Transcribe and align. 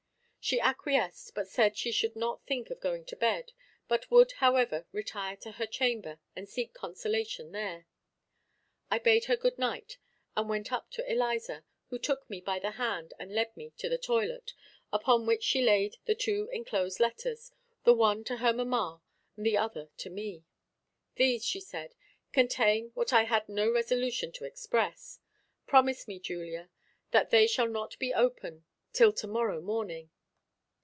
She 0.43 0.59
acquiesced, 0.59 1.35
but 1.35 1.47
said 1.47 1.77
she 1.77 1.91
should 1.91 2.15
not 2.15 2.43
think 2.47 2.71
of 2.71 2.79
going 2.79 3.05
to 3.05 3.15
bed, 3.15 3.51
but 3.87 4.09
would, 4.09 4.31
however, 4.33 4.87
retire 4.91 5.37
to 5.37 5.51
her 5.53 5.67
chamber, 5.67 6.19
and 6.35 6.49
seek 6.49 6.73
consolation 6.73 7.51
there. 7.51 7.85
I 8.89 8.97
bade 8.97 9.25
her 9.25 9.35
good 9.37 9.59
night, 9.59 9.99
and 10.35 10.49
went 10.49 10.73
up 10.73 10.89
to 10.91 11.09
Eliza, 11.09 11.63
who 11.89 11.99
took 11.99 12.27
me 12.27 12.41
by 12.41 12.57
the 12.57 12.71
hand, 12.71 13.13
and 13.19 13.35
led 13.35 13.55
me 13.55 13.69
to 13.77 13.87
the 13.87 13.99
toilet, 13.99 14.55
upon 14.91 15.27
which 15.27 15.43
she 15.43 15.61
laid 15.61 15.97
the 16.05 16.15
two 16.15 16.49
enclosed 16.51 16.99
letters, 16.99 17.51
the 17.83 17.93
one 17.93 18.23
to 18.23 18.37
her 18.37 18.51
mamma, 18.51 19.03
and 19.37 19.45
the 19.45 19.57
other 19.57 19.89
to 19.97 20.09
me. 20.09 20.43
"These," 21.17 21.45
said 21.67 21.91
she, 21.91 21.95
"contain 22.33 22.89
what 22.95 23.13
I 23.13 23.25
had 23.25 23.47
not 23.47 23.71
resolution 23.71 24.31
to 24.33 24.45
express. 24.45 25.19
Promise 25.67 26.07
me, 26.07 26.19
Julia, 26.19 26.71
that 27.11 27.29
they 27.29 27.45
shall 27.45 27.67
not 27.67 27.97
be 27.99 28.11
opened 28.11 28.63
till 28.91 29.13
to 29.13 29.27
morrow 29.27 29.61
morning." 29.61 30.09